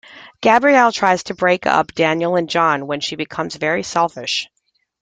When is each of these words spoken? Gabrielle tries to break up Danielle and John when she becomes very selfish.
Gabrielle 0.41 0.91
tries 0.91 1.21
to 1.25 1.35
break 1.35 1.67
up 1.67 1.93
Danielle 1.93 2.35
and 2.35 2.49
John 2.49 2.87
when 2.87 3.01
she 3.01 3.15
becomes 3.17 3.55
very 3.57 3.83
selfish. 3.83 4.49